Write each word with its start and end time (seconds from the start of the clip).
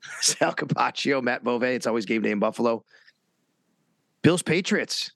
Sal 0.20 0.54
Capaccio, 0.54 1.22
Matt 1.22 1.44
Bove, 1.44 1.62
it's 1.62 1.86
always 1.86 2.06
game 2.06 2.22
day 2.22 2.30
in 2.30 2.38
Buffalo. 2.38 2.84
Bills 4.22 4.42
Patriots, 4.42 5.12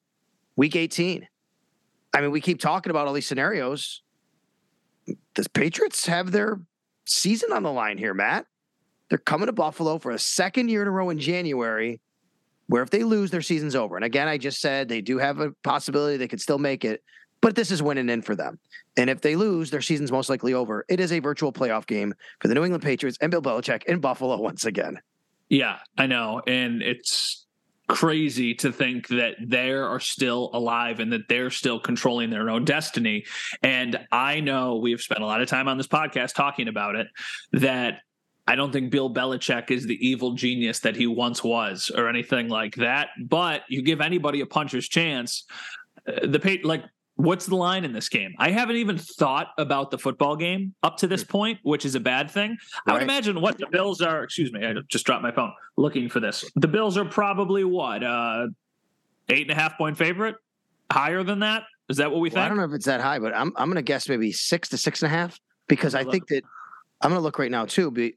week 0.57 0.77
18. 0.77 1.27
I 2.15 2.21
mean, 2.21 2.31
we 2.31 2.41
keep 2.41 2.61
talking 2.61 2.91
about 2.91 3.07
all 3.07 3.13
these 3.13 3.27
scenarios. 3.27 4.03
Does 5.35 5.49
Patriots 5.49 6.07
have 6.07 6.31
their 6.31 6.61
season 7.07 7.53
on 7.53 7.63
the 7.63 7.73
line 7.73 7.99
here, 7.99 8.15
Matt? 8.15 8.47
They're 9.09 9.19
coming 9.19 9.47
to 9.47 9.53
Buffalo 9.53 9.99
for 9.99 10.11
a 10.13 10.19
second 10.19 10.69
year 10.69 10.83
in 10.83 10.89
a 10.89 10.91
row 10.91 11.11
in 11.11 11.19
January, 11.19 12.01
where 12.69 12.83
if 12.83 12.91
they 12.91 13.03
lose, 13.05 13.31
their 13.31 13.43
season's 13.43 13.75
over. 13.75 13.97
And 13.97 14.05
again, 14.05 14.29
I 14.29 14.39
just 14.39 14.61
said 14.61 14.89
they 14.89 15.01
do 15.01 15.19
have 15.19 15.41
a 15.41 15.53
possibility 15.63 16.17
they 16.17 16.29
could 16.29 16.41
still 16.41 16.59
make 16.59 16.85
it, 16.85 17.03
but 17.43 17.57
this 17.57 17.71
is 17.71 17.83
winning 17.83 18.09
in 18.09 18.23
for 18.23 18.35
them. 18.35 18.59
And 18.97 19.11
if 19.11 19.21
they 19.21 19.37
lose, 19.37 19.71
their 19.71 19.83
season's 19.83 20.13
most 20.13 20.31
likely 20.31 20.55
over. 20.55 20.87
It 20.89 21.01
is 21.01 21.13
a 21.13 21.19
virtual 21.19 21.53
playoff 21.53 21.87
game 21.87 22.15
for 22.41 22.49
the 22.49 22.55
New 22.55 22.65
England 22.65 22.83
Patriots 22.83 23.19
and 23.21 23.31
Bill 23.31 23.43
Belichick 23.43 23.85
in 23.85 24.01
Buffalo 24.01 24.39
once 24.39 24.65
again. 24.65 24.99
Yeah, 25.49 25.79
I 25.99 26.07
know. 26.07 26.41
And 26.47 26.81
it's 26.81 27.47
crazy 27.89 28.55
to 28.55 28.73
think 28.73 29.09
that 29.09 29.35
they 29.45 29.71
are 29.71 30.01
still 30.01 30.51
alive 30.55 31.01
and 31.01 31.13
that 31.13 31.29
they're 31.29 31.51
still 31.51 31.79
controlling 31.79 32.31
their 32.31 32.49
own 32.49 32.65
destiny. 32.65 33.25
And 33.63 33.99
I 34.11 34.41
know 34.41 34.77
we 34.77 34.93
have 34.93 35.01
spent 35.01 35.21
a 35.21 35.27
lot 35.27 35.43
of 35.43 35.49
time 35.49 35.69
on 35.69 35.77
this 35.77 35.89
podcast 35.89 36.35
talking 36.35 36.69
about 36.69 36.95
it 36.95 37.09
that 37.53 37.99
I 38.47 38.57
don't 38.57 38.73
think 38.73 38.91
Bill 38.91 39.13
Belichick 39.13 39.71
is 39.71 39.85
the 39.85 40.07
evil 40.07 40.33
genius 40.35 40.81
that 40.81 40.97
he 40.97 41.07
once 41.07 41.45
was 41.45 41.91
or 41.95 42.09
anything 42.09 42.49
like 42.49 42.77
that. 42.77 43.09
But 43.21 43.63
you 43.69 43.83
give 43.83 44.01
anybody 44.01 44.41
a 44.41 44.47
puncher's 44.47 44.89
chance. 44.89 45.45
Uh, 46.07 46.27
the 46.27 46.61
like 46.65 46.85
what's 47.23 47.47
the 47.47 47.55
line 47.55 47.85
in 47.85 47.93
this 47.93 48.09
game? 48.09 48.35
I 48.39 48.51
haven't 48.51 48.77
even 48.77 48.99
thought 48.99 49.49
about 49.57 49.91
the 49.91 49.99
football 49.99 50.35
game 50.35 50.75
up 50.83 50.97
to 50.99 51.07
this 51.07 51.23
point, 51.23 51.61
which 51.63 51.85
is 51.85 51.95
a 51.95 52.01
bad 52.01 52.31
thing. 52.31 52.59
I 52.87 52.93
would 52.93 53.03
imagine 53.03 53.41
what 53.41 53.59
the 53.59 53.67
Bills 53.69 54.01
are, 54.01 54.25
excuse 54.25 54.53
me, 54.53 54.67
I 54.67 54.75
just 54.89 55.07
dropped 55.07 55.23
my 55.23 55.31
phone 55.31 55.53
looking 55.77 56.09
for 56.09 56.19
this. 56.19 56.45
The 56.57 56.69
Bills 56.69 56.97
are 56.97 57.05
probably 57.05 57.65
what, 57.65 58.03
uh, 58.03 58.49
eight 59.29 59.43
and 59.43 59.51
a 59.53 59.55
half 59.55 59.79
point 59.79 59.97
favorite? 59.97 60.37
Higher 60.91 61.23
than 61.23 61.39
that? 61.41 61.63
Is 61.89 61.97
that 61.99 62.11
what 62.11 62.21
we 62.21 62.29
well, 62.29 62.35
think? 62.35 62.45
I 62.45 62.49
don't 62.49 62.57
know 62.59 62.65
if 62.65 62.73
it's 62.73 62.87
that 62.87 63.01
high, 63.01 63.19
but 63.19 63.35
I'm 63.35 63.53
I'm 63.57 63.69
gonna 63.69 63.83
guess 63.83 64.09
maybe 64.09 64.33
six 64.33 64.69
to 64.71 64.77
six 64.77 65.03
and 65.03 65.13
a 65.13 65.17
half 65.17 65.39
because 65.69 65.95
I 65.95 66.05
think 66.05 66.27
that 66.29 66.43
I'm 67.01 67.11
gonna 67.11 67.21
look 67.21 67.39
right 67.39 67.51
now 67.51 67.67
too. 67.67 67.91
But 67.91 68.13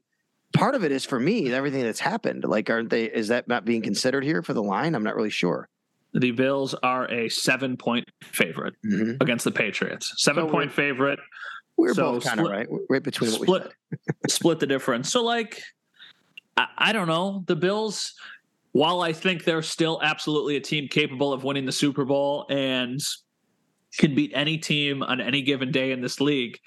part 0.52 0.74
of 0.74 0.84
it 0.84 0.92
is 0.92 1.04
for 1.04 1.18
me, 1.18 1.52
everything 1.52 1.82
that's 1.82 2.00
happened. 2.00 2.44
Like, 2.44 2.68
aren't 2.70 2.90
they 2.90 3.04
is 3.04 3.28
that 3.28 3.48
not 3.48 3.64
being 3.64 3.82
considered 3.82 4.24
here 4.24 4.42
for 4.42 4.52
the 4.52 4.62
line? 4.62 4.94
I'm 4.94 5.02
not 5.02 5.16
really 5.16 5.30
sure 5.30 5.68
the 6.16 6.30
Bills 6.30 6.74
are 6.82 7.10
a 7.10 7.28
seven 7.28 7.76
point 7.76 8.08
favorite 8.22 8.74
mm-hmm. 8.84 9.22
against 9.22 9.44
the 9.44 9.50
Patriots. 9.50 10.14
Seven 10.16 10.46
so 10.46 10.50
point 10.50 10.72
favorite. 10.72 11.18
We're 11.76 11.92
so 11.92 12.12
both 12.12 12.24
kind 12.24 12.40
of 12.40 12.46
right, 12.46 12.66
right 12.88 13.02
between 13.02 13.30
split, 13.30 13.70
split 14.28 14.58
the 14.58 14.66
difference. 14.66 15.12
So, 15.12 15.22
like, 15.22 15.60
I, 16.56 16.68
I 16.78 16.92
don't 16.92 17.06
know. 17.06 17.44
The 17.46 17.56
Bills, 17.56 18.14
while 18.72 19.02
I 19.02 19.12
think 19.12 19.44
they're 19.44 19.60
still 19.60 20.00
absolutely 20.02 20.56
a 20.56 20.60
team 20.60 20.88
capable 20.88 21.34
of 21.34 21.44
winning 21.44 21.66
the 21.66 21.72
Super 21.72 22.06
Bowl 22.06 22.46
and 22.48 22.98
can 23.98 24.14
beat 24.14 24.32
any 24.34 24.56
team 24.56 25.02
on 25.02 25.20
any 25.20 25.42
given 25.42 25.70
day 25.70 25.92
in 25.92 26.00
this 26.00 26.18
league, 26.18 26.58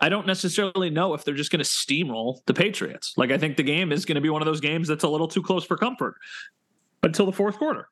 I 0.00 0.10
don't 0.10 0.26
necessarily 0.26 0.90
know 0.90 1.14
if 1.14 1.24
they're 1.24 1.32
just 1.32 1.50
going 1.50 1.64
to 1.64 1.70
steamroll 1.70 2.44
the 2.44 2.52
Patriots. 2.52 3.14
Like, 3.16 3.30
I 3.30 3.38
think 3.38 3.56
the 3.56 3.62
game 3.62 3.90
is 3.90 4.04
going 4.04 4.16
to 4.16 4.20
be 4.20 4.28
one 4.28 4.42
of 4.42 4.46
those 4.46 4.60
games 4.60 4.86
that's 4.86 5.04
a 5.04 5.08
little 5.08 5.28
too 5.28 5.42
close 5.42 5.64
for 5.64 5.78
comfort 5.78 6.16
until 7.02 7.24
the 7.24 7.32
fourth 7.32 7.56
quarter. 7.56 7.88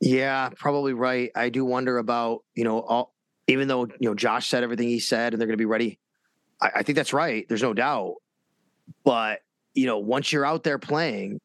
Yeah, 0.00 0.48
probably 0.56 0.94
right. 0.94 1.30
I 1.34 1.50
do 1.50 1.64
wonder 1.64 1.98
about, 1.98 2.42
you 2.54 2.64
know, 2.64 2.80
all, 2.80 3.14
even 3.46 3.68
though, 3.68 3.84
you 3.84 4.08
know, 4.08 4.14
Josh 4.14 4.48
said 4.48 4.64
everything 4.64 4.88
he 4.88 4.98
said 4.98 5.34
and 5.34 5.40
they're 5.40 5.46
going 5.46 5.58
to 5.58 5.60
be 5.60 5.66
ready. 5.66 5.98
I, 6.60 6.70
I 6.76 6.82
think 6.82 6.96
that's 6.96 7.12
right. 7.12 7.46
There's 7.48 7.62
no 7.62 7.74
doubt. 7.74 8.14
But, 9.04 9.40
you 9.74 9.86
know, 9.86 9.98
once 9.98 10.32
you're 10.32 10.46
out 10.46 10.64
there 10.64 10.78
playing, 10.78 11.40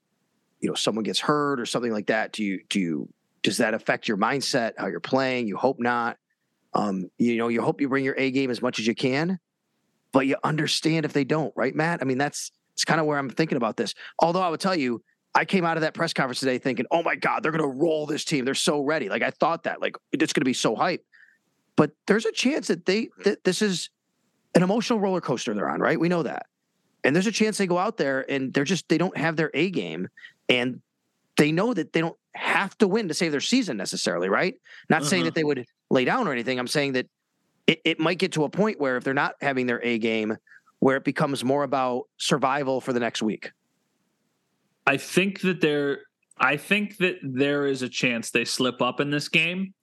you 0.62 0.70
know, 0.70 0.76
someone 0.76 1.04
gets 1.04 1.20
hurt 1.20 1.60
or 1.60 1.66
something 1.66 1.92
like 1.92 2.08
that, 2.08 2.32
do 2.32 2.44
you, 2.44 2.62
do 2.70 2.80
you, 2.80 3.10
does 3.44 3.58
that 3.58 3.74
affect 3.74 4.08
your 4.08 4.18
mindset, 4.18 4.74
how 4.78 4.88
you're 4.88 5.00
playing? 5.00 5.48
You 5.48 5.58
hope 5.58 5.80
not. 5.80 6.18
Um, 6.74 7.10
you 7.18 7.38
know, 7.38 7.50
you 7.50 7.62
hope 7.62 7.82
you 7.82 7.90
bring 7.90 8.06
your 8.06 8.16
A 8.18 8.32
game 8.32 8.50
as 8.50 8.62
much 8.62 8.80
as 8.80 8.88
you 8.88 8.96
can, 8.96 9.40
but 10.12 10.28
you 10.28 10.38
understand 10.44 11.06
if 11.06 11.14
they 11.14 11.24
don't, 11.24 11.54
right, 11.56 11.76
Matt? 11.76 12.02
I 12.02 12.06
mean, 12.06 12.18
that's, 12.18 12.52
it's 12.74 12.86
kind 12.86 13.00
of 13.00 13.06
where 13.06 13.18
I'm 13.18 13.30
thinking 13.30 13.58
about 13.58 13.78
this. 13.78 13.94
Although 14.20 14.42
I 14.42 14.50
would 14.50 14.60
tell 14.60 14.76
you, 14.76 15.02
I 15.36 15.44
came 15.44 15.66
out 15.66 15.76
of 15.76 15.82
that 15.82 15.94
press 15.94 16.14
conference 16.14 16.40
today 16.40 16.58
thinking, 16.58 16.86
oh 16.92 17.04
my 17.04 17.16
God, 17.16 17.44
they're 17.44 17.52
going 17.52 17.62
to 17.62 17.78
roll 17.78 18.06
this 18.06 18.24
team. 18.24 18.46
They're 18.46 18.56
so 18.56 18.82
ready. 18.82 19.10
Like 19.10 19.22
I 19.22 19.32
thought 19.32 19.64
that, 19.64 19.82
like 19.82 19.98
it's 20.14 20.32
going 20.32 20.42
to 20.42 20.46
be 20.46 20.54
so 20.54 20.76
hype. 20.76 21.06
But 21.76 21.92
there's 22.08 22.26
a 22.26 22.32
chance 22.32 22.68
that 22.68 22.86
they 22.86 23.10
that 23.26 23.44
this 23.44 23.62
is 23.62 23.90
an 24.56 24.64
emotional 24.64 25.00
roller 25.00 25.20
coaster 25.20 25.54
they're 25.54 25.70
on, 25.70 25.82
right? 25.82 26.00
We 26.00 26.08
know 26.08 26.24
that. 26.24 26.46
And 27.04 27.14
there's 27.14 27.28
a 27.28 27.32
chance 27.32 27.58
they 27.58 27.68
go 27.68 27.78
out 27.78 27.98
there 27.98 28.26
and 28.32 28.54
they're 28.54 28.64
just 28.64 28.88
they 28.88 28.98
don't 28.98 29.16
have 29.18 29.36
their 29.36 29.52
A 29.54 29.70
game 29.70 30.08
and 30.48 30.82
they 31.38 31.52
know 31.52 31.74
that 31.74 31.92
they 31.92 32.00
don't 32.00 32.18
have 32.34 32.78
to 32.78 32.88
win 32.88 33.10
to 33.10 33.14
save 33.14 33.32
their 33.32 33.42
season 33.42 33.76
necessarily, 33.76 34.30
right? 34.30 34.56
Not 34.90 35.02
uh-huh. 35.02 35.10
saying 35.10 35.24
that 35.26 35.36
they 35.36 35.44
would 35.44 35.66
lay 35.90 36.06
down 36.06 36.28
or 36.28 36.32
anything. 36.32 36.58
I'm 36.58 36.68
saying 36.68 36.94
that 36.94 37.08
it, 37.68 37.82
it 37.84 38.00
might 38.00 38.20
get 38.20 38.32
to 38.34 38.46
a 38.46 38.50
point 38.50 38.80
where 38.80 38.96
if 38.96 39.04
they're 39.04 39.14
not 39.14 39.36
having 39.42 39.66
their 39.66 39.84
A 39.84 39.98
game, 39.98 40.38
where 40.80 40.98
it 40.98 41.04
becomes 41.04 41.44
more 41.44 41.64
about 41.64 42.04
survival 42.18 42.80
for 42.80 42.94
the 42.94 43.00
next 43.00 43.22
week. 43.22 43.52
I 44.86 44.98
think 44.98 45.42
that 45.42 45.62
there 45.62 46.02
I 46.38 46.58
think 46.58 46.98
that 46.98 47.18
there 47.24 47.66
is 47.66 47.82
a 47.82 47.90
chance 47.90 48.30
they 48.30 48.46
slip 48.46 48.82
up 48.82 49.00
in 49.00 49.10
this 49.10 49.30
game 49.30 49.74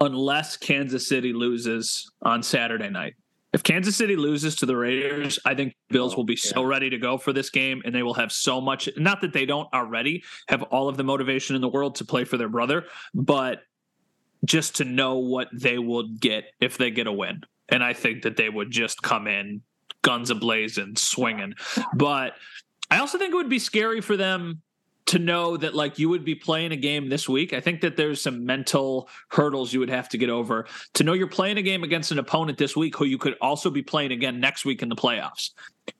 unless 0.00 0.56
Kansas 0.56 1.08
City 1.08 1.32
loses 1.32 2.10
on 2.22 2.42
Saturday 2.42 2.90
night. 2.90 3.14
If 3.52 3.62
Kansas 3.62 3.96
City 3.96 4.16
loses 4.16 4.56
to 4.56 4.66
the 4.66 4.74
Raiders, 4.74 5.38
I 5.44 5.54
think 5.54 5.76
Bills 5.90 6.14
oh, 6.14 6.18
will 6.18 6.24
be 6.24 6.36
so 6.36 6.62
ready 6.62 6.88
to 6.90 6.98
go 6.98 7.18
for 7.18 7.32
this 7.32 7.50
game 7.50 7.82
and 7.84 7.94
they 7.94 8.02
will 8.02 8.14
have 8.14 8.32
so 8.32 8.60
much 8.60 8.88
not 8.96 9.20
that 9.20 9.32
they 9.32 9.46
don't 9.46 9.68
already 9.74 10.24
have 10.48 10.62
all 10.64 10.88
of 10.88 10.96
the 10.96 11.04
motivation 11.04 11.54
in 11.54 11.62
the 11.62 11.68
world 11.68 11.96
to 11.96 12.04
play 12.04 12.24
for 12.24 12.36
their 12.36 12.48
brother, 12.48 12.86
but 13.14 13.60
just 14.44 14.76
to 14.76 14.84
know 14.84 15.18
what 15.18 15.48
they 15.52 15.78
will 15.78 16.08
get 16.18 16.46
if 16.60 16.78
they 16.78 16.90
get 16.90 17.06
a 17.06 17.12
win. 17.12 17.42
And 17.68 17.84
I 17.84 17.92
think 17.92 18.22
that 18.22 18.36
they 18.36 18.48
would 18.48 18.70
just 18.70 19.02
come 19.02 19.26
in 19.26 19.62
guns 20.02 20.30
ablazing, 20.30 20.98
swinging. 20.98 21.54
But 21.94 22.32
I 22.90 22.98
also 22.98 23.18
think 23.18 23.32
it 23.32 23.36
would 23.36 23.48
be 23.48 23.58
scary 23.58 24.00
for 24.00 24.16
them 24.16 24.62
to 25.06 25.18
know 25.18 25.56
that 25.56 25.74
like 25.74 25.98
you 25.98 26.08
would 26.08 26.24
be 26.24 26.34
playing 26.34 26.72
a 26.72 26.76
game 26.76 27.08
this 27.08 27.28
week. 27.28 27.52
I 27.52 27.60
think 27.60 27.80
that 27.80 27.96
there's 27.96 28.22
some 28.22 28.46
mental 28.46 29.08
hurdles 29.28 29.72
you 29.72 29.80
would 29.80 29.90
have 29.90 30.08
to 30.10 30.18
get 30.18 30.30
over 30.30 30.66
to 30.94 31.04
know 31.04 31.12
you're 31.12 31.26
playing 31.26 31.58
a 31.58 31.62
game 31.62 31.82
against 31.82 32.12
an 32.12 32.18
opponent 32.18 32.56
this 32.56 32.76
week 32.76 32.96
who 32.96 33.04
you 33.04 33.18
could 33.18 33.36
also 33.40 33.68
be 33.68 33.82
playing 33.82 34.12
again 34.12 34.40
next 34.40 34.64
week 34.64 34.82
in 34.82 34.88
the 34.88 34.96
playoffs. 34.96 35.50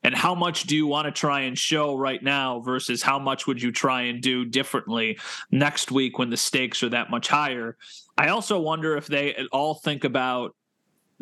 And 0.05 0.15
how 0.15 0.35
much 0.35 0.65
do 0.65 0.77
you 0.77 0.87
want 0.87 1.07
to 1.07 1.13
try 1.13 1.41
and 1.41 1.59
show 1.59 1.97
right 1.97 2.23
now 2.23 2.61
versus 2.61 3.03
how 3.03 3.19
much 3.19 3.47
would 3.47 3.61
you 3.61 3.73
try 3.73 4.03
and 4.03 4.23
do 4.23 4.45
differently 4.45 5.19
next 5.51 5.91
week 5.91 6.19
when 6.19 6.31
the 6.31 6.37
stakes 6.37 6.83
are 6.83 6.89
that 6.91 7.11
much 7.11 7.29
higher? 7.29 7.77
I 8.17 8.29
also 8.29 8.61
wonder 8.61 8.97
if 8.97 9.09
they 9.09 9.35
all 9.51 9.75
think 9.75 10.05
about 10.05 10.55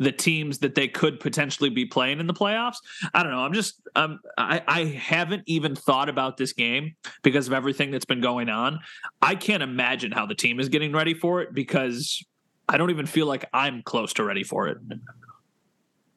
the 0.01 0.11
teams 0.11 0.57
that 0.57 0.73
they 0.73 0.87
could 0.87 1.19
potentially 1.19 1.69
be 1.69 1.85
playing 1.85 2.19
in 2.19 2.25
the 2.25 2.33
playoffs. 2.33 2.77
I 3.13 3.21
don't 3.21 3.31
know. 3.31 3.39
I'm 3.39 3.53
just 3.53 3.79
um 3.95 4.19
I, 4.35 4.61
I 4.67 4.85
haven't 4.85 5.43
even 5.45 5.75
thought 5.75 6.09
about 6.09 6.37
this 6.37 6.53
game 6.53 6.95
because 7.21 7.45
of 7.45 7.53
everything 7.53 7.91
that's 7.91 8.05
been 8.05 8.19
going 8.19 8.49
on. 8.49 8.79
I 9.21 9.35
can't 9.35 9.61
imagine 9.61 10.11
how 10.11 10.25
the 10.25 10.33
team 10.33 10.59
is 10.59 10.69
getting 10.69 10.91
ready 10.91 11.13
for 11.13 11.41
it 11.41 11.53
because 11.53 12.25
I 12.67 12.77
don't 12.77 12.89
even 12.89 13.05
feel 13.05 13.27
like 13.27 13.45
I'm 13.53 13.83
close 13.83 14.13
to 14.13 14.23
ready 14.23 14.43
for 14.43 14.67
it. 14.69 14.79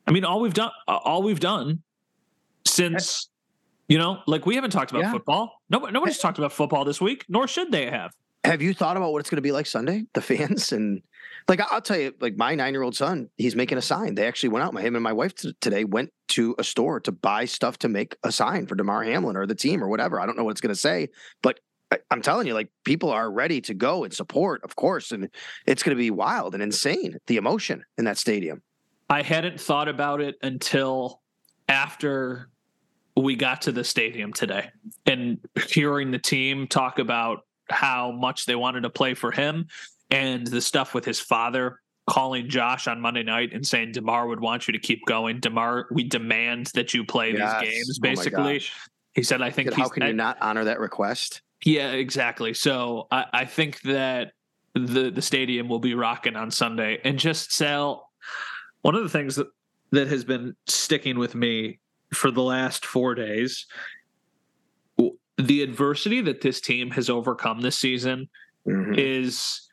I 0.07 0.13
mean, 0.13 0.25
all 0.25 0.41
we've 0.41 0.55
done 0.55 0.71
all 0.89 1.23
we've 1.23 1.41
done 1.41 1.83
since 2.67 3.29
you 3.87 3.99
know, 3.99 4.21
like 4.27 4.47
we 4.47 4.55
haven't 4.55 4.71
talked 4.71 4.93
about 4.93 5.03
yeah. 5.03 5.13
football. 5.13 5.61
Nobody, 5.69 5.93
nobody's 5.93 6.17
talked 6.17 6.39
about 6.39 6.53
football 6.53 6.87
this 6.87 7.03
week, 7.03 7.27
nor 7.29 7.47
should 7.47 7.71
they 7.71 7.91
have. 7.91 8.13
Have 8.45 8.61
you 8.61 8.75
thought 8.75 8.97
about 8.97 9.13
what 9.13 9.21
it's 9.21 9.31
going 9.31 9.37
to 9.37 9.43
be 9.43 9.53
like 9.53 9.67
Sunday? 9.67 10.05
The 10.13 10.21
fans 10.21 10.73
and 10.73 11.03
like 11.49 11.61
I'll 11.73 11.81
tell 11.81 11.99
you, 11.99 12.15
like 12.21 12.37
my 12.37 12.55
nine 12.55 12.73
year 12.73 12.83
old 12.83 12.97
son, 12.97 13.29
he's 13.37 13.57
making 13.57 13.79
a 13.79 13.83
sign. 13.83 14.15
They 14.15 14.27
actually 14.27 14.51
went 14.51 14.65
out. 14.65 14.75
My 14.75 14.83
him 14.83 14.97
and 14.97 15.03
my 15.03 15.13
wife 15.13 15.35
t- 15.35 15.55
today 15.61 15.85
went 15.85 16.13
to 16.29 16.55
a 16.59 16.65
store 16.65 17.01
to 17.01 17.13
buy 17.13 17.45
stuff 17.45 17.79
to 17.79 17.89
make 17.89 18.17
a 18.23 18.33
sign 18.33 18.67
for 18.67 18.75
Damar 18.75 19.05
Hamlin 19.05 19.37
or 19.37 19.47
the 19.47 19.55
team 19.55 19.83
or 19.83 19.89
whatever. 19.89 20.21
I 20.21 20.27
don't 20.27 20.37
know 20.37 20.45
what 20.45 20.53
it's 20.53 20.61
going 20.61 20.75
to 20.75 20.81
say, 20.81 21.09
but 21.43 21.61
I, 21.91 21.99
I'm 22.11 22.23
telling 22.23 22.47
you, 22.47 22.55
like 22.55 22.71
people 22.85 23.11
are 23.11 23.31
ready 23.31 23.61
to 23.63 23.75
go 23.75 24.05
and 24.05 24.13
support, 24.13 24.63
of 24.65 24.77
course, 24.77 25.11
and 25.11 25.29
it's 25.67 25.83
going 25.83 25.97
to 25.97 26.01
be 26.01 26.11
wild 26.11 26.55
and 26.55 26.63
insane. 26.63 27.19
The 27.27 27.37
emotion 27.37 27.85
in 27.99 28.05
that 28.05 28.19
stadium. 28.19 28.63
I 29.11 29.23
hadn't 29.23 29.61
thought 29.61 29.89
about 29.89 30.21
it 30.21 30.37
until 30.43 31.21
after 31.69 32.49
we 33.17 33.37
got 33.37 33.63
to 33.63 33.73
the 33.73 33.85
stadium 33.85 34.33
today 34.33 34.71
and 35.07 35.39
hearing 35.69 36.11
the 36.11 36.19
team 36.19 36.67
talk 36.67 36.99
about 36.99 37.41
how 37.71 38.11
much 38.13 38.47
they 38.47 38.55
wanted 38.55 38.83
to 38.83 38.91
play 38.91 39.15
for 39.15 39.31
him 39.31 39.67
and 40.11 40.47
the 40.47 40.61
stuff 40.61 40.95
with 40.95 41.05
his 41.05 41.21
father 41.21 41.81
calling 42.07 42.49
Josh 42.49 42.87
on 42.87 43.01
Monday 43.01 43.23
night 43.23 43.53
and 43.55 43.67
saying 43.67 43.93
Damar 43.93 44.27
would 44.27 44.41
want 44.41 44.69
you 44.69 44.73
to 44.73 44.79
keep 44.79 45.01
going. 45.07 45.41
Damar, 45.41 45.87
we 45.91 46.05
demand 46.05 46.67
that 46.75 46.93
you 46.93 47.05
play 47.05 47.33
Yes. 47.33 47.61
these 47.61 47.71
games. 47.73 47.99
Oh 47.99 48.03
Basically, 48.03 48.55
gosh. 48.59 48.73
he 49.15 49.23
said, 49.23 49.41
"I 49.41 49.51
think 49.51 49.73
How 49.73 49.83
he's, 49.85 49.91
can 49.93 50.07
you 50.07 50.13
not 50.13 50.37
honor 50.43 50.65
that 50.65 50.81
request? 50.81 51.41
yeah, 51.65 51.93
exactly. 51.93 52.53
So 52.53 53.07
I, 53.11 53.25
I 53.33 53.45
think 53.47 53.81
that 53.83 54.33
the 54.75 55.11
the 55.11 55.23
stadium 55.23 55.69
will 55.69 55.79
be 55.79 55.95
rocking 55.95 56.37
on 56.37 56.51
Sunday. 56.51 57.01
And 57.05 57.19
just 57.19 57.53
Sal, 57.53 58.11
one 58.83 58.95
of 58.95 59.03
the 59.03 59.09
things 59.09 59.37
that 59.37 59.47
that 59.93 60.09
has 60.09 60.25
been 60.25 60.55
sticking 60.67 61.19
with 61.19 61.35
me 61.35 61.79
for 62.13 62.31
the 62.31 62.43
last 62.43 62.85
four 62.85 63.15
days, 63.15 63.67
the 65.37 65.63
adversity 65.63 66.21
that 66.21 66.41
this 66.41 66.61
team 66.61 66.91
has 66.91 67.11
overcome 67.11 67.61
this 67.61 67.79
season 67.79 68.29
Mhm. 68.67 68.97
is 68.99 69.69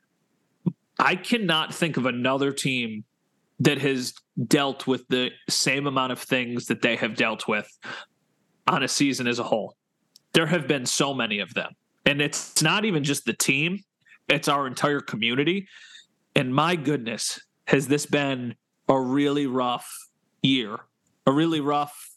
I 0.99 1.15
cannot 1.15 1.73
think 1.73 1.97
of 1.97 2.05
another 2.05 2.51
team 2.51 3.05
that 3.59 3.79
has 3.79 4.13
dealt 4.47 4.85
with 4.87 5.07
the 5.07 5.31
same 5.49 5.87
amount 5.87 6.11
of 6.11 6.19
things 6.19 6.67
that 6.67 6.81
they 6.81 6.95
have 6.95 7.15
dealt 7.15 7.47
with 7.47 7.67
on 8.67 8.83
a 8.83 8.87
season 8.87 9.27
as 9.27 9.39
a 9.39 9.43
whole. 9.43 9.75
There 10.33 10.47
have 10.47 10.67
been 10.67 10.85
so 10.85 11.13
many 11.13 11.39
of 11.39 11.53
them. 11.53 11.73
And 12.05 12.21
it's 12.21 12.61
not 12.61 12.85
even 12.85 13.03
just 13.03 13.25
the 13.25 13.33
team, 13.33 13.83
it's 14.27 14.47
our 14.47 14.65
entire 14.67 14.99
community. 14.99 15.67
And 16.35 16.53
my 16.53 16.75
goodness, 16.75 17.39
has 17.65 17.87
this 17.87 18.05
been 18.05 18.55
a 18.87 18.99
really 18.99 19.47
rough 19.47 19.91
year, 20.41 20.77
a 21.25 21.31
really 21.31 21.61
rough 21.61 22.10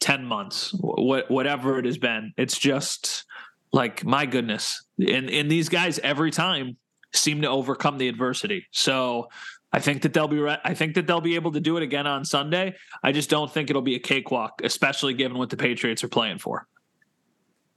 10 0.00 0.24
months, 0.24 0.70
wh- 0.70 1.30
whatever 1.30 1.78
it 1.78 1.84
has 1.84 1.98
been. 1.98 2.32
It's 2.36 2.58
just 2.58 3.24
like, 3.72 4.04
my 4.04 4.26
goodness. 4.26 4.84
And, 4.98 5.30
and 5.30 5.50
these 5.50 5.68
guys 5.68 5.98
every 6.00 6.30
time 6.30 6.76
seem 7.12 7.42
to 7.42 7.48
overcome 7.48 7.98
the 7.98 8.08
adversity. 8.08 8.66
So 8.72 9.28
I 9.72 9.78
think 9.78 10.02
that 10.02 10.12
they'll 10.12 10.28
be 10.28 10.38
re- 10.38 10.58
I 10.64 10.74
think 10.74 10.94
that 10.94 11.06
they'll 11.06 11.20
be 11.20 11.34
able 11.36 11.52
to 11.52 11.60
do 11.60 11.76
it 11.76 11.82
again 11.82 12.06
on 12.06 12.24
Sunday. 12.24 12.74
I 13.02 13.12
just 13.12 13.30
don't 13.30 13.50
think 13.52 13.70
it'll 13.70 13.82
be 13.82 13.94
a 13.94 14.00
cakewalk, 14.00 14.60
especially 14.64 15.14
given 15.14 15.38
what 15.38 15.50
the 15.50 15.56
Patriots 15.56 16.02
are 16.02 16.08
playing 16.08 16.38
for. 16.38 16.66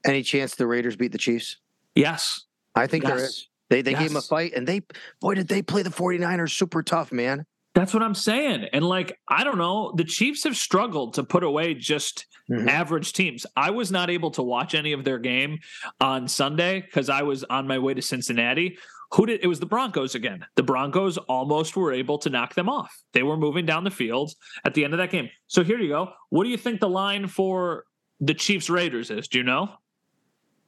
Any 0.05 0.23
chance 0.23 0.55
the 0.55 0.67
Raiders 0.67 0.95
beat 0.95 1.11
the 1.11 1.17
Chiefs? 1.17 1.57
Yes. 1.95 2.45
I 2.75 2.87
think 2.87 3.05
there 3.05 3.17
Yes. 3.17 3.29
is. 3.29 3.47
They 3.69 3.81
they 3.81 3.93
gave 3.93 4.09
them 4.09 4.17
a 4.17 4.21
fight 4.21 4.53
and 4.55 4.67
they 4.67 4.81
boy 5.19 5.35
did 5.35 5.47
they 5.47 5.61
play 5.61 5.81
the 5.83 5.89
49ers 5.89 6.51
super 6.51 6.83
tough, 6.83 7.11
man. 7.11 7.45
That's 7.73 7.93
what 7.93 8.03
I'm 8.03 8.13
saying. 8.15 8.65
And 8.73 8.85
like, 8.85 9.19
I 9.27 9.43
don't 9.43 9.57
know, 9.57 9.93
the 9.95 10.03
Chiefs 10.03 10.43
have 10.43 10.55
struggled 10.55 11.15
to 11.15 11.23
put 11.23 11.43
away 11.43 11.73
just 11.73 12.25
Mhm. 12.49 12.67
average 12.69 13.13
teams. 13.13 13.45
I 13.55 13.71
was 13.71 13.91
not 13.91 14.09
able 14.09 14.29
to 14.31 14.43
watch 14.43 14.75
any 14.75 14.91
of 14.91 15.03
their 15.03 15.17
game 15.17 15.59
on 16.01 16.27
Sunday 16.27 16.81
because 16.81 17.09
I 17.09 17.23
was 17.23 17.43
on 17.45 17.67
my 17.67 17.79
way 17.79 17.93
to 17.93 18.01
Cincinnati. 18.01 18.77
Who 19.13 19.25
did 19.27 19.41
it 19.43 19.47
was 19.47 19.59
the 19.59 19.65
Broncos 19.65 20.13
again. 20.15 20.45
The 20.55 20.63
Broncos 20.63 21.17
almost 21.17 21.75
were 21.75 21.93
able 21.93 22.17
to 22.19 22.29
knock 22.29 22.53
them 22.55 22.67
off. 22.67 22.93
They 23.13 23.23
were 23.23 23.37
moving 23.37 23.65
down 23.65 23.83
the 23.83 23.91
field 23.91 24.33
at 24.65 24.73
the 24.73 24.83
end 24.83 24.93
of 24.93 24.97
that 24.97 25.11
game. 25.11 25.29
So 25.47 25.63
here 25.63 25.79
you 25.79 25.87
go. 25.89 26.11
What 26.29 26.43
do 26.43 26.49
you 26.49 26.57
think 26.57 26.79
the 26.79 26.89
line 26.89 27.27
for 27.27 27.85
the 28.19 28.33
Chiefs 28.33 28.69
Raiders 28.69 29.09
is? 29.11 29.27
Do 29.27 29.37
you 29.37 29.43
know? 29.43 29.69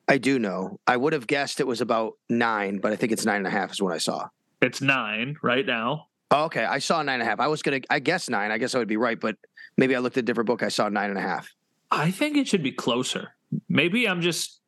I 0.07 0.17
do 0.19 0.37
know. 0.37 0.79
I 0.85 0.95
would 0.95 1.13
have 1.13 1.25
guessed 1.27 1.59
it 1.59 1.65
was 1.67 1.81
about 1.81 2.13
nine, 2.29 2.77
but 2.77 2.93
I 2.93 2.95
think 2.95 3.11
it's 3.11 3.25
nine 3.25 3.37
and 3.37 3.47
a 3.47 3.49
half 3.49 3.71
is 3.71 3.81
what 3.81 3.93
I 3.93 3.97
saw. 3.97 4.27
It's 4.61 4.79
nine 4.79 5.37
right 5.41 5.65
now. 5.65 6.07
Oh, 6.35 6.43
okay, 6.45 6.65
I 6.65 6.79
saw 6.79 7.01
nine 7.01 7.21
and 7.21 7.23
a 7.23 7.25
half. 7.25 7.39
I 7.39 7.47
was 7.47 7.61
gonna 7.61 7.79
I 7.89 7.99
guess 7.99 8.29
nine. 8.29 8.51
I 8.51 8.57
guess 8.57 8.75
I 8.75 8.79
would 8.79 8.89
be 8.89 8.97
right, 8.97 9.17
but 9.17 9.37
maybe 9.77 9.95
I 9.95 9.99
looked 9.99 10.17
at 10.17 10.23
a 10.23 10.25
different 10.25 10.47
book. 10.47 10.63
I 10.63 10.67
saw 10.67 10.89
nine 10.89 11.09
and 11.09 11.17
a 11.17 11.21
half. 11.21 11.49
I 11.91 12.11
think 12.11 12.35
it 12.35 12.45
should 12.45 12.61
be 12.61 12.73
closer. 12.73 13.35
Maybe 13.69 14.05
I'm 14.05 14.19
just 14.19 14.59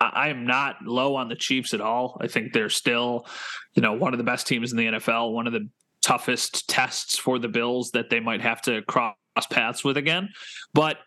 I 0.00 0.30
am 0.30 0.44
not 0.44 0.82
low 0.84 1.14
on 1.14 1.28
the 1.28 1.36
Chiefs 1.36 1.74
at 1.74 1.80
all. 1.80 2.18
I 2.20 2.26
think 2.26 2.52
they're 2.52 2.68
still, 2.68 3.26
you 3.74 3.82
know, 3.82 3.92
one 3.92 4.14
of 4.14 4.18
the 4.18 4.24
best 4.24 4.48
teams 4.48 4.72
in 4.72 4.78
the 4.78 4.86
NFL, 4.86 5.32
one 5.32 5.46
of 5.46 5.52
the 5.52 5.68
toughest 6.00 6.68
tests 6.68 7.16
for 7.16 7.38
the 7.38 7.48
Bills 7.48 7.92
that 7.92 8.10
they 8.10 8.18
might 8.18 8.40
have 8.40 8.60
to 8.62 8.82
cross 8.82 9.14
paths 9.48 9.84
with 9.84 9.96
again. 9.96 10.28
But 10.74 10.98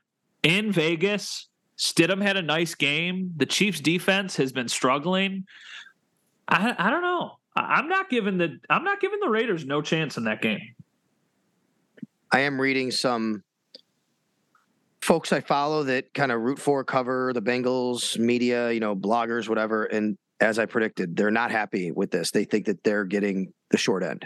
in 0.43 0.71
Vegas, 0.71 1.49
Stidham 1.77 2.21
had 2.21 2.37
a 2.37 2.41
nice 2.41 2.73
game. 2.73 3.33
The 3.35 3.45
Chiefs 3.45 3.81
defense 3.81 4.37
has 4.37 4.53
been 4.53 4.69
struggling. 4.69 5.45
I, 6.47 6.73
I 6.77 6.89
don't 6.89 7.01
know. 7.01 7.39
I'm 7.55 7.87
not 7.87 8.09
giving 8.09 8.37
the 8.37 8.59
I'm 8.69 8.83
not 8.83 8.99
giving 8.99 9.19
the 9.19 9.29
Raiders 9.29 9.65
no 9.65 9.81
chance 9.81 10.17
in 10.17 10.25
that 10.25 10.41
game. 10.41 10.59
I 12.31 12.41
am 12.41 12.59
reading 12.59 12.91
some 12.91 13.43
folks 15.01 15.31
I 15.31 15.39
follow 15.39 15.83
that 15.83 16.13
kind 16.13 16.31
of 16.31 16.41
root 16.41 16.59
for 16.59 16.83
cover 16.83 17.31
the 17.33 17.41
Bengals 17.41 18.17
media, 18.17 18.71
you 18.71 18.79
know, 18.79 18.95
bloggers, 18.95 19.47
whatever. 19.47 19.85
And 19.85 20.17
as 20.39 20.59
I 20.59 20.65
predicted, 20.65 21.15
they're 21.15 21.31
not 21.31 21.51
happy 21.51 21.91
with 21.91 22.11
this. 22.11 22.31
They 22.31 22.43
think 22.43 22.65
that 22.65 22.83
they're 22.83 23.05
getting 23.05 23.53
the 23.69 23.77
short 23.77 24.03
end. 24.03 24.25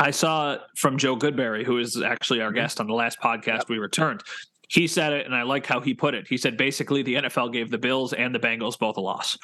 I 0.00 0.10
saw 0.10 0.58
from 0.74 0.98
Joe 0.98 1.16
Goodberry, 1.16 1.64
who 1.64 1.78
is 1.78 2.00
actually 2.02 2.40
our 2.40 2.48
mm-hmm. 2.48 2.56
guest 2.56 2.80
on 2.80 2.86
the 2.86 2.94
last 2.94 3.20
podcast 3.20 3.68
we 3.68 3.78
returned. 3.78 4.22
He 4.68 4.88
said 4.88 5.12
it, 5.12 5.26
and 5.26 5.34
I 5.34 5.42
like 5.42 5.66
how 5.66 5.80
he 5.80 5.94
put 5.94 6.14
it. 6.14 6.26
He 6.26 6.36
said 6.36 6.56
basically 6.56 7.02
the 7.02 7.14
NFL 7.14 7.52
gave 7.52 7.70
the 7.70 7.78
Bills 7.78 8.12
and 8.12 8.34
the 8.34 8.40
Bengals 8.40 8.78
both 8.78 8.96
a 8.96 9.00
loss. 9.00 9.38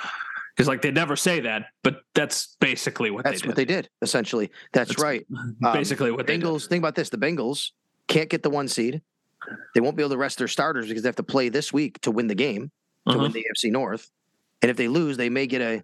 Because 0.57 0.69
like 0.69 0.83
they 0.83 0.91
never 0.91 1.17
say 1.17 1.41
that, 1.41 1.67
but 1.83 2.03
that's 2.15 2.57
basically 2.61 3.11
what 3.11 3.25
That's 3.25 3.37
they 3.41 3.43
did. 3.43 3.49
what 3.49 3.57
they 3.57 3.65
did, 3.65 3.89
essentially. 4.03 4.51
That's, 4.73 4.91
That's 4.91 5.03
right. 5.03 5.27
Um, 5.37 5.57
basically 5.73 6.11
what 6.11 6.27
they 6.27 6.37
did. 6.37 6.45
Bengals. 6.47 6.69
Think 6.69 6.83
about 6.83 6.95
this: 6.95 7.09
the 7.09 7.17
Bengals 7.17 7.71
can't 8.09 8.29
get 8.29 8.43
the 8.43 8.51
one 8.51 8.69
seed. 8.69 9.01
They 9.75 9.81
won't 9.81 9.97
be 9.97 10.03
able 10.03 10.11
to 10.11 10.19
rest 10.19 10.39
their 10.39 10.49
starters 10.49 10.87
because 10.89 11.03
they 11.03 11.09
have 11.09 11.17
to 11.17 11.23
play 11.23 11.49
this 11.49 11.73
week 11.73 12.01
to 12.03 12.11
win 12.11 12.27
the 12.27 12.35
game 12.35 12.71
to 13.09 13.15
Uh-huh. 13.15 13.23
win 13.23 13.33
the 13.33 13.45
AFC 13.51 13.71
North. 13.73 14.11
And 14.61 14.71
if 14.71 14.77
they 14.77 14.87
lose, 14.89 15.17
they 15.17 15.29
may 15.31 15.47
get 15.49 15.61
a 15.63 15.83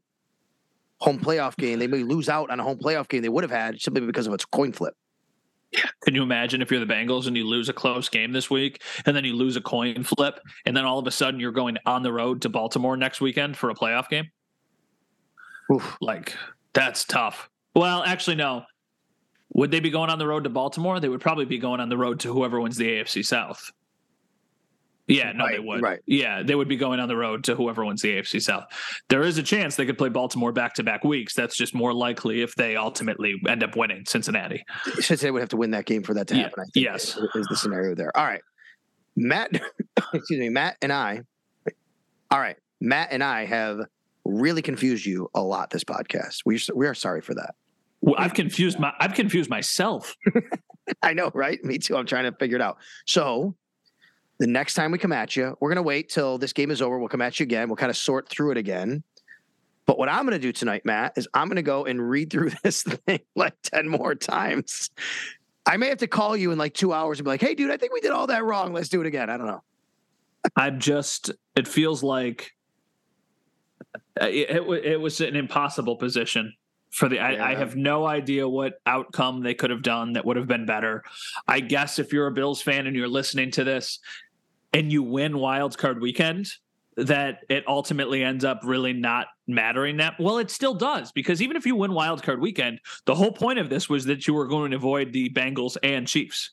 home 1.01 1.19
playoff 1.19 1.57
game. 1.57 1.79
They 1.79 1.87
may 1.89 2.03
lose 2.05 2.29
out 2.29 2.51
on 2.51 2.61
a 2.61 2.63
home 2.63 2.79
playoff 2.79 3.09
game 3.09 3.23
they 3.23 3.29
would 3.29 3.43
have 3.45 3.51
had 3.51 3.81
simply 3.81 4.05
because 4.07 4.27
of 4.29 4.35
its 4.35 4.45
coin 4.45 4.73
flip. 4.73 4.95
Yeah. 5.73 5.81
Can 6.05 6.15
you 6.15 6.23
imagine 6.23 6.63
if 6.63 6.71
you're 6.71 6.79
the 6.85 6.87
Bengals 6.93 7.27
and 7.27 7.37
you 7.37 7.45
lose 7.47 7.69
a 7.69 7.73
close 7.73 8.09
game 8.09 8.33
this 8.33 8.49
week, 8.49 8.83
and 9.07 9.15
then 9.17 9.25
you 9.25 9.35
lose 9.35 9.57
a 9.57 9.61
coin 9.61 10.03
flip, 10.05 10.41
and 10.65 10.77
then 10.77 10.85
all 10.85 10.99
of 10.99 11.07
a 11.07 11.11
sudden 11.11 11.41
you're 11.41 11.53
going 11.53 11.77
on 11.85 12.03
the 12.03 12.13
road 12.13 12.41
to 12.43 12.49
Baltimore 12.49 12.97
next 12.97 13.21
weekend 13.21 13.57
for 13.57 13.71
a 13.71 13.75
playoff 13.75 14.09
game? 14.09 14.31
Oof. 15.73 15.97
Like 16.01 16.35
that's 16.73 17.05
tough. 17.05 17.49
Well, 17.75 18.03
actually, 18.03 18.37
no. 18.37 18.65
Would 19.55 19.71
they 19.71 19.81
be 19.81 19.91
going 19.91 20.11
on 20.11 20.19
the 20.19 20.27
road 20.27 20.45
to 20.45 20.51
Baltimore? 20.51 21.01
They 21.01 21.09
would 21.09 21.21
probably 21.21 21.47
be 21.47 21.59
going 21.59 21.81
on 21.81 21.89
the 21.89 21.97
road 21.97 22.21
to 22.21 22.33
whoever 22.33 22.61
wins 22.61 22.77
the 22.77 22.87
AFC 22.87 23.25
South. 23.25 23.71
Yeah, 25.07 25.33
no, 25.33 25.49
they 25.49 25.59
would. 25.59 25.81
right. 25.81 26.01
Yeah, 26.05 26.43
they 26.43 26.55
would 26.55 26.69
be 26.69 26.77
going 26.77 27.01
on 27.01 27.09
the 27.09 27.17
road 27.17 27.43
to 27.45 27.55
whoever 27.55 27.83
wins 27.83 28.03
the 28.03 28.11
AFC 28.19 28.43
South. 28.43 28.65
There 29.09 29.23
is 29.23 29.39
a 29.39 29.43
chance 29.43 29.75
they 29.75 29.87
could 29.87 29.97
play 29.97 30.11
Baltimore 30.11 30.53
back 30.53 30.75
to 30.75 30.83
back 30.83 31.03
weeks. 31.03 31.35
That's 31.35 31.57
just 31.57 31.75
more 31.75 31.95
likely 31.95 32.43
if 32.43 32.55
they 32.57 32.77
ultimately 32.77 33.41
end 33.49 33.63
up 33.65 33.75
winning 33.75 34.05
Cincinnati. 34.05 34.63
Cincinnati 35.01 35.31
would 35.31 35.41
have 35.41 35.49
to 35.49 35.57
win 35.57 35.71
that 35.71 35.87
game 35.87 36.03
for 36.03 36.13
that 36.13 36.29
to 36.29 36.37
Yeah, 36.37 36.43
happen. 36.43 36.61
I 36.61 36.65
think 36.75 36.85
yes. 36.85 37.17
is, 37.17 37.29
is 37.35 37.47
the 37.49 37.57
scenario 37.57 37.95
there. 37.95 38.15
All 38.15 38.27
right, 38.27 38.43
Matt. 39.17 39.51
excuse 40.13 40.41
me, 40.41 40.51
Matt 40.51 40.77
and 40.83 40.93
I. 40.93 41.23
All 42.31 42.39
right, 42.39 42.57
Matt 42.83 43.09
and 43.11 43.25
I 43.25 43.47
have 43.47 43.79
really 44.29 44.63
confused 44.63 45.07
you 45.07 45.31
a 45.35 45.43
lot 45.43 45.71
this 45.71 45.85
podcast. 45.85 46.43
We 46.45 46.61
we 46.75 46.87
are 46.87 46.95
sorry 46.95 47.21
for 47.21 47.35
that. 47.35 47.55
Well, 48.01 48.15
I've 48.19 48.35
confused 48.35 48.79
my 48.79 48.93
I've 49.01 49.15
confused 49.15 49.51
myself. 49.51 50.15
I 51.03 51.15
know, 51.15 51.31
right? 51.35 51.63
Me 51.65 51.79
too. 51.79 51.97
I'm 51.97 52.07
trying 52.07 52.25
to 52.25 52.37
figure 52.39 52.57
it 52.57 52.63
out. 52.63 52.79
So 53.07 53.57
the 54.39 54.47
next 54.47 54.75
time 54.75 54.93
we 54.93 54.99
come 54.99 55.13
at 55.13 55.35
you, 55.35 55.57
we're 55.61 55.71
gonna 55.71 55.83
wait 55.83 56.09
till 56.09 56.39
this 56.39 56.53
game 56.53 56.71
is 56.71 56.81
over. 56.81 56.99
We'll 56.99 57.09
come 57.09 57.23
at 57.23 57.41
you 57.41 57.45
again. 57.45 57.69
We'll 57.69 57.77
kind 57.77 57.91
of 57.91 57.97
sort 57.97 58.29
through 58.29 58.53
it 58.53 58.57
again. 58.57 59.03
But 59.87 59.99
what 59.99 60.09
I'm 60.09 60.25
gonna 60.25 60.39
do 60.39 60.53
tonight, 60.53 60.85
Matt, 60.85 61.15
is 61.17 61.27
I'm 61.35 61.49
gonna 61.49 61.63
go 61.63 61.87
and 61.87 62.09
read 62.09 62.31
through 62.31 62.51
this 62.63 62.83
thing 62.83 63.21
like 63.35 63.55
10 63.63 63.89
more 63.89 64.15
times. 64.15 64.91
I 65.67 65.77
may 65.77 65.89
have 65.89 65.99
to 65.99 66.07
call 66.07 66.37
you 66.37 66.51
in 66.51 66.59
like 66.59 66.75
two 66.75 66.93
hours 66.93 67.19
and 67.19 67.25
be 67.25 67.31
like, 67.31 67.41
hey, 67.41 67.55
dude, 67.55 67.71
I 67.71 67.77
think 67.77 67.93
we 67.93 68.01
did 68.01 68.11
all 68.11 68.27
that 68.29 68.45
wrong. 68.45 68.73
Let's 68.73 68.89
do 68.89 69.01
it 69.01 69.07
again. 69.07 69.29
I 69.29 69.37
don't 69.37 69.47
know. 69.47 69.63
I'm 70.57 70.79
just. 70.79 71.31
It 71.57 71.67
feels 71.67 72.03
like 72.03 72.53
Uh, 74.21 74.27
it, 74.27 74.51
it, 74.51 74.85
it 74.85 75.01
was 75.01 75.21
an 75.21 75.37
impossible 75.37 75.97
position 75.97 76.53
for 76.91 77.09
the. 77.09 77.19
I, 77.19 77.53
I 77.53 77.55
have 77.55 77.77
no 77.77 78.07
idea 78.07 78.49
what 78.49 78.81
outcome 78.87 79.43
they 79.43 79.55
could 79.55 79.71
have 79.71 79.83
done 79.83 80.15
that 80.15 80.25
would 80.25 80.37
have 80.37 80.49
been 80.49 80.67
better. 80.67 81.05
I 81.47 81.61
guess 81.61 81.99
if 81.99 82.13
you're 82.13 82.27
a 82.27 82.33
Bills 82.33 82.63
fan 82.63 82.87
and 82.87 82.97
you're 82.97 83.09
listening 83.09 83.51
to 83.53 83.65
this, 83.65 84.01
and 84.73 84.93
you 84.93 85.03
win 85.03 85.39
Wild 85.39 85.77
Card 85.79 86.01
Weekend, 86.01 86.49
that 86.99 87.45
it 87.49 87.63
ultimately 87.69 88.25
ends 88.25 88.45
up 88.45 88.61
really 88.65 88.93
not 88.93 89.29
mattering 89.47 89.99
that 89.99 90.19
well 90.19 90.39
it 90.39 90.51
still 90.51 90.75
does 90.75 91.13
because 91.13 91.41
even 91.41 91.57
if 91.57 91.65
you 91.65 91.77
win 91.77 91.93
wild 91.93 92.25
card 92.25 92.41
weekend 92.41 92.81
the 93.05 93.15
whole 93.15 93.31
point 93.31 93.59
of 93.59 93.71
this 93.71 93.89
was 93.89 94.05
that 94.05 94.27
you 94.27 94.35
were 94.35 94.49
going 94.49 94.73
to 94.73 94.77
avoid 94.77 95.13
the 95.13 95.31
Bengals 95.31 95.77
and 95.85 96.09
Chiefs 96.09 96.51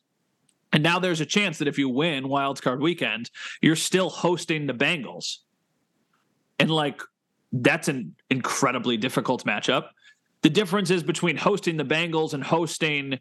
and 0.71 0.83
now 0.83 0.99
there's 0.99 1.19
a 1.19 1.25
chance 1.25 1.57
that 1.57 1.67
if 1.67 1.79
you 1.79 1.89
win 1.89 2.29
wild 2.29 2.61
card 2.61 2.79
weekend 2.79 3.31
you're 3.59 3.75
still 3.75 4.09
hosting 4.09 4.67
the 4.67 4.73
Bengals 4.73 5.37
and 6.59 6.69
like 6.69 7.01
that's 7.61 7.87
an 7.87 8.15
incredibly 8.29 8.97
difficult 8.97 9.45
matchup 9.45 9.89
the 10.45 10.49
difference 10.51 10.91
is 10.91 11.01
between 11.01 11.37
hosting 11.37 11.75
the 11.75 11.83
Bengals 11.83 12.35
and 12.35 12.43
hosting 12.43 13.17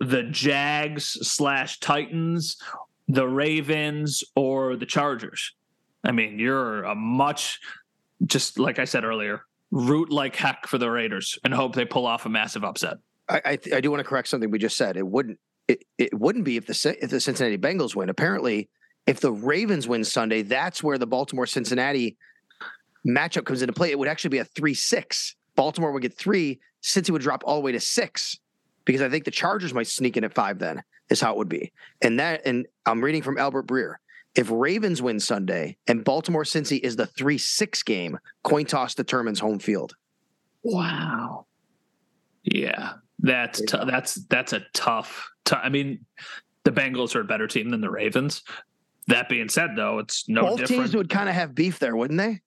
the 0.00 0.24
Jags 0.24 1.04
slash 1.04 1.78
Titans, 1.78 2.56
the 3.06 3.28
Ravens, 3.28 4.24
or 4.34 4.74
the 4.74 4.84
Chargers. 4.84 5.52
I 6.02 6.10
mean, 6.10 6.40
you're 6.40 6.82
a 6.82 6.94
much, 6.96 7.60
just 8.26 8.58
like 8.58 8.80
I 8.80 8.84
said 8.84 9.04
earlier, 9.04 9.42
root 9.70 10.10
like 10.10 10.34
heck 10.34 10.66
for 10.66 10.76
the 10.76 10.90
Raiders 10.90 11.38
and 11.44 11.54
hope 11.54 11.76
they 11.76 11.84
pull 11.84 12.04
off 12.04 12.26
a 12.26 12.28
massive 12.28 12.64
upset. 12.64 12.96
I 13.28 13.40
I, 13.44 13.56
th- 13.56 13.72
I 13.72 13.80
do 13.80 13.92
want 13.92 14.00
to 14.00 14.04
correct 14.04 14.26
something 14.26 14.50
we 14.50 14.58
just 14.58 14.76
said. 14.76 14.96
It 14.96 15.06
wouldn't 15.06 15.38
it, 15.68 15.84
it 15.98 16.18
wouldn't 16.18 16.44
be 16.44 16.56
if 16.56 16.66
the 16.66 16.96
if 17.00 17.10
the 17.10 17.20
Cincinnati 17.20 17.58
Bengals 17.58 17.94
win. 17.94 18.08
Apparently, 18.08 18.68
if 19.06 19.20
the 19.20 19.30
Ravens 19.30 19.86
win 19.86 20.02
Sunday, 20.02 20.42
that's 20.42 20.82
where 20.82 20.98
the 20.98 21.06
Baltimore 21.06 21.46
Cincinnati 21.46 22.16
matchup 23.06 23.44
comes 23.44 23.62
into 23.62 23.72
play. 23.72 23.90
It 23.90 23.98
would 23.98 24.08
actually 24.08 24.30
be 24.30 24.38
a 24.38 24.44
three 24.44 24.74
six. 24.74 25.36
Baltimore 25.56 25.92
would 25.92 26.02
get 26.02 26.14
three. 26.16 26.60
Cincy 26.82 27.10
would 27.10 27.22
drop 27.22 27.42
all 27.46 27.56
the 27.56 27.60
way 27.62 27.72
to 27.72 27.80
six 27.80 28.38
because 28.84 29.00
I 29.02 29.08
think 29.08 29.24
the 29.24 29.30
Chargers 29.30 29.72
might 29.72 29.86
sneak 29.86 30.16
in 30.16 30.24
at 30.24 30.34
five. 30.34 30.58
Then 30.58 30.82
is 31.10 31.20
how 31.20 31.32
it 31.32 31.38
would 31.38 31.48
be. 31.48 31.72
And 32.02 32.18
that 32.20 32.42
and 32.44 32.66
I'm 32.86 33.02
reading 33.04 33.22
from 33.22 33.38
Albert 33.38 33.66
Breer. 33.66 33.96
If 34.34 34.50
Ravens 34.50 35.00
win 35.00 35.20
Sunday 35.20 35.76
and 35.86 36.02
Baltimore 36.04 36.42
Cincy 36.42 36.80
is 36.80 36.96
the 36.96 37.06
three 37.06 37.38
six 37.38 37.82
game, 37.82 38.18
coin 38.42 38.64
toss 38.64 38.94
determines 38.94 39.38
home 39.38 39.58
field. 39.60 39.94
Wow. 40.64 41.46
Yeah, 42.42 42.94
that's 43.20 43.60
t- 43.60 43.78
that's 43.86 44.14
that's 44.26 44.52
a 44.52 44.62
tough. 44.74 45.30
T- 45.44 45.56
I 45.56 45.68
mean, 45.68 46.04
the 46.64 46.72
Bengals 46.72 47.14
are 47.14 47.20
a 47.20 47.24
better 47.24 47.46
team 47.46 47.70
than 47.70 47.80
the 47.80 47.90
Ravens. 47.90 48.42
That 49.06 49.28
being 49.28 49.48
said, 49.48 49.70
though, 49.76 49.98
it's 49.98 50.28
no 50.28 50.42
Both 50.42 50.58
different. 50.60 50.82
teams 50.82 50.96
would 50.96 51.08
kind 51.10 51.28
of 51.28 51.34
have 51.34 51.54
beef 51.54 51.78
there, 51.78 51.94
wouldn't 51.96 52.18
they? 52.18 52.40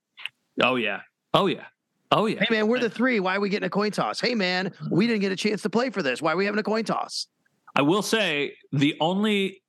Oh 0.61 0.75
yeah, 0.75 1.01
oh 1.33 1.47
yeah, 1.47 1.65
oh 2.11 2.25
yeah. 2.25 2.39
Hey 2.39 2.47
man, 2.49 2.67
we're 2.67 2.79
the 2.79 2.89
three. 2.89 3.19
Why 3.19 3.35
are 3.35 3.39
we 3.39 3.49
getting 3.49 3.67
a 3.67 3.69
coin 3.69 3.91
toss? 3.91 4.19
Hey 4.19 4.35
man, 4.35 4.73
we 4.91 5.07
didn't 5.07 5.21
get 5.21 5.31
a 5.31 5.35
chance 5.35 5.61
to 5.63 5.69
play 5.69 5.89
for 5.89 6.01
this. 6.01 6.21
Why 6.21 6.33
are 6.33 6.37
we 6.37 6.45
having 6.45 6.59
a 6.59 6.63
coin 6.63 6.83
toss? 6.83 7.27
I 7.75 7.81
will 7.81 8.01
say 8.01 8.55
the 8.71 8.95
only, 8.99 9.61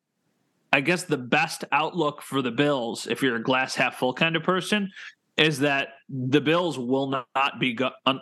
I 0.72 0.80
guess, 0.80 1.04
the 1.04 1.18
best 1.18 1.64
outlook 1.72 2.22
for 2.22 2.40
the 2.40 2.50
Bills, 2.50 3.06
if 3.06 3.22
you're 3.22 3.36
a 3.36 3.42
glass 3.42 3.74
half 3.74 3.96
full 3.96 4.14
kind 4.14 4.34
of 4.34 4.42
person, 4.42 4.90
is 5.36 5.58
that 5.60 5.88
the 6.08 6.40
Bills 6.40 6.78
will 6.78 7.08
not 7.08 7.60
be 7.60 7.74
go- 7.74 7.90
un- 8.06 8.20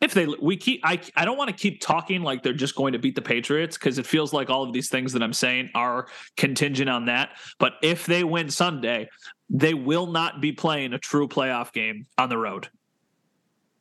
if 0.00 0.14
they 0.14 0.26
we 0.40 0.56
keep 0.56 0.80
I 0.84 1.00
I 1.16 1.24
don't 1.24 1.36
want 1.36 1.48
to 1.50 1.56
keep 1.56 1.80
talking 1.80 2.22
like 2.22 2.42
they're 2.42 2.52
just 2.52 2.76
going 2.76 2.92
to 2.92 2.98
beat 2.98 3.14
the 3.14 3.22
Patriots 3.22 3.76
because 3.76 3.98
it 3.98 4.06
feels 4.06 4.32
like 4.32 4.50
all 4.50 4.62
of 4.62 4.72
these 4.72 4.88
things 4.88 5.12
that 5.12 5.22
I'm 5.22 5.32
saying 5.32 5.70
are 5.74 6.06
contingent 6.36 6.88
on 6.88 7.06
that. 7.06 7.30
But 7.58 7.74
if 7.82 8.06
they 8.06 8.24
win 8.24 8.50
Sunday, 8.50 9.08
they 9.50 9.74
will 9.74 10.06
not 10.06 10.40
be 10.40 10.52
playing 10.52 10.92
a 10.92 10.98
true 10.98 11.28
playoff 11.28 11.72
game 11.72 12.06
on 12.18 12.28
the 12.28 12.38
road 12.38 12.68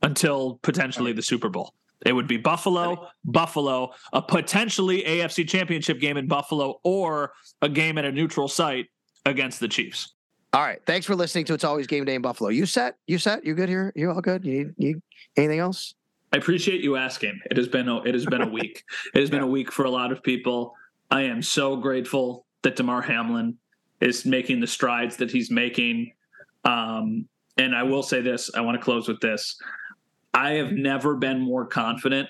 until 0.02 0.60
potentially 0.64 1.14
the 1.14 1.22
Super 1.22 1.50
Bowl. 1.50 1.74
It 2.04 2.14
would 2.14 2.28
be 2.28 2.38
Buffalo, 2.38 3.10
Buffalo, 3.24 3.92
a 4.12 4.22
potentially 4.22 5.04
AFC 5.04 5.48
championship 5.48 6.00
game 6.00 6.18
in 6.18 6.28
Buffalo, 6.28 6.80
or 6.84 7.34
a 7.62 7.70
game 7.70 8.00
at 8.00 8.06
a 8.06 8.12
neutral 8.12 8.48
site 8.48 8.88
against 9.26 9.60
the 9.60 9.68
Chiefs. 9.68 10.14
All 10.54 10.62
right. 10.62 10.82
Thanks 10.86 11.06
for 11.06 11.16
listening 11.16 11.46
to 11.46 11.54
It's 11.54 11.64
Always 11.64 11.88
Game 11.88 12.04
Day 12.04 12.16
in 12.16 12.22
Buffalo. 12.22 12.50
You 12.50 12.66
set? 12.66 12.98
You 13.08 13.18
set? 13.18 13.46
You 13.46 13.56
good 13.56 13.70
here? 13.70 13.94
You 13.96 14.12
all 14.12 14.20
good? 14.20 14.44
You 14.44 14.52
need 14.52 14.74
you 14.78 15.02
anything 15.38 15.60
else? 15.60 15.96
I 16.34 16.38
appreciate 16.38 16.82
you 16.82 16.98
asking. 16.98 17.40
It 17.50 17.56
has 17.56 17.70
been 17.70 17.88
a, 17.88 18.02
it 18.04 18.14
has 18.14 18.26
been 18.26 18.42
a 18.42 18.48
week. 18.48 18.84
It 19.14 19.20
has 19.22 19.30
been 19.30 19.44
a 19.44 19.48
week 19.58 19.72
for 19.72 19.86
a 19.86 19.90
lot 19.90 20.12
of 20.12 20.22
people. 20.22 20.74
I 21.10 21.22
am 21.22 21.42
so 21.42 21.78
grateful 21.78 22.46
that 22.64 22.76
Damar 22.76 23.02
Hamlin 23.02 23.58
is 24.02 24.26
making 24.26 24.60
the 24.60 24.68
strides 24.68 25.16
that 25.18 25.32
he's 25.32 25.50
making. 25.50 26.12
Um, 26.66 27.30
and 27.58 27.74
I 27.74 27.84
will 27.84 28.04
say 28.04 28.20
this: 28.20 28.52
I 28.54 28.60
want 28.60 28.78
to 28.78 28.84
close 28.84 29.08
with 29.08 29.22
this. 29.22 29.58
I 30.34 30.52
have 30.52 30.74
never 30.74 31.16
been 31.16 31.40
more 31.40 31.66
confident 31.66 32.28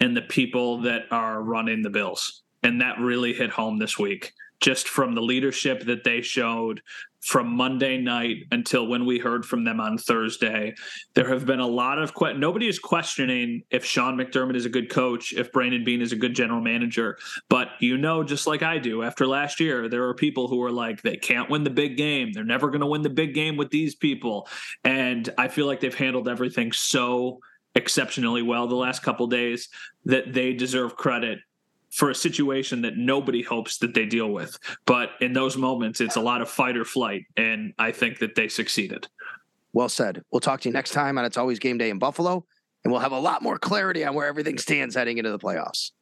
in 0.00 0.14
the 0.14 0.22
people 0.22 0.80
that 0.82 1.02
are 1.10 1.42
running 1.42 1.82
the 1.82 1.90
Bills, 1.90 2.44
and 2.62 2.80
that 2.80 2.98
really 2.98 3.34
hit 3.34 3.50
home 3.50 3.78
this 3.78 3.98
week. 3.98 4.32
Just 4.60 4.88
from 4.88 5.14
the 5.14 5.22
leadership 5.22 5.84
that 5.84 6.02
they 6.02 6.20
showed 6.20 6.82
from 7.20 7.48
Monday 7.48 7.98
night 7.98 8.36
until 8.52 8.86
when 8.86 9.04
we 9.04 9.18
heard 9.18 9.44
from 9.44 9.64
them 9.64 9.80
on 9.80 9.98
Thursday, 9.98 10.74
there 11.14 11.28
have 11.28 11.44
been 11.46 11.60
a 11.60 11.66
lot 11.66 11.98
of 11.98 12.14
que- 12.14 12.34
nobody 12.34 12.68
is 12.68 12.78
questioning 12.78 13.62
if 13.70 13.84
Sean 13.84 14.16
McDermott 14.16 14.56
is 14.56 14.66
a 14.66 14.70
good 14.70 14.90
coach, 14.90 15.32
if 15.32 15.52
Brandon 15.52 15.84
Beane 15.84 16.00
is 16.00 16.12
a 16.12 16.16
good 16.16 16.34
general 16.34 16.60
manager. 16.60 17.18
But 17.48 17.68
you 17.80 17.98
know, 17.98 18.22
just 18.22 18.46
like 18.46 18.62
I 18.62 18.78
do, 18.78 19.02
after 19.02 19.26
last 19.26 19.60
year, 19.60 19.88
there 19.88 20.04
are 20.04 20.14
people 20.14 20.48
who 20.48 20.62
are 20.62 20.72
like, 20.72 21.02
they 21.02 21.16
can't 21.16 21.50
win 21.50 21.64
the 21.64 21.70
big 21.70 21.96
game. 21.96 22.32
They're 22.32 22.44
never 22.44 22.68
going 22.68 22.80
to 22.80 22.86
win 22.86 23.02
the 23.02 23.10
big 23.10 23.34
game 23.34 23.56
with 23.56 23.70
these 23.70 23.94
people. 23.94 24.48
And 24.84 25.28
I 25.36 25.48
feel 25.48 25.66
like 25.66 25.80
they've 25.80 25.94
handled 25.94 26.28
everything 26.28 26.72
so 26.72 27.40
exceptionally 27.74 28.42
well 28.42 28.66
the 28.66 28.74
last 28.74 29.02
couple 29.02 29.26
days 29.26 29.68
that 30.04 30.32
they 30.32 30.52
deserve 30.52 30.96
credit 30.96 31.38
for 31.90 32.10
a 32.10 32.14
situation 32.14 32.82
that 32.82 32.96
nobody 32.96 33.42
hopes 33.42 33.78
that 33.78 33.94
they 33.94 34.06
deal 34.06 34.30
with. 34.30 34.58
But 34.86 35.10
in 35.20 35.32
those 35.32 35.56
moments, 35.56 36.00
it's 36.00 36.16
a 36.16 36.20
lot 36.20 36.42
of 36.42 36.50
fight 36.50 36.76
or 36.76 36.84
flight. 36.84 37.24
And 37.36 37.72
I 37.78 37.92
think 37.92 38.18
that 38.18 38.34
they 38.34 38.48
succeeded. 38.48 39.08
Well 39.72 39.88
said. 39.88 40.22
We'll 40.30 40.40
talk 40.40 40.60
to 40.62 40.68
you 40.68 40.72
next 40.72 40.92
time 40.92 41.18
on 41.18 41.24
It's 41.24 41.36
Always 41.36 41.58
Game 41.58 41.78
Day 41.78 41.90
in 41.90 41.98
Buffalo, 41.98 42.44
and 42.84 42.92
we'll 42.92 43.00
have 43.00 43.12
a 43.12 43.18
lot 43.18 43.42
more 43.42 43.58
clarity 43.58 44.04
on 44.04 44.14
where 44.14 44.26
everything 44.26 44.58
stands 44.58 44.94
heading 44.94 45.18
into 45.18 45.30
the 45.30 45.38
playoffs. 45.38 45.92